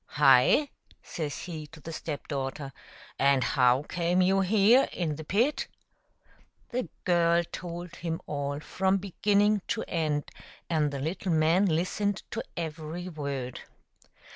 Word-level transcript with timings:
"Hi!" 0.23 0.69
says 1.03 1.37
he 1.43 1.67
to 1.67 1.79
the 1.79 1.93
step 1.93 2.27
daughter," 2.27 2.73
and 3.19 3.43
how 3.43 3.83
came 3.83 4.19
you 4.23 4.39
here 4.41 4.89
in 4.91 5.15
the 5.15 5.23
pit?" 5.23 5.67
The 6.69 6.89
girl 7.03 7.43
told 7.51 7.97
him 7.97 8.19
all 8.25 8.59
from 8.61 8.97
beginning 8.97 9.61
to 9.67 9.83
end, 9.87 10.31
and 10.71 10.89
the 10.89 10.97
little 10.97 11.31
man 11.33 11.67
listened 11.67 12.23
to 12.31 12.41
every 12.57 13.09
word. 13.09 13.59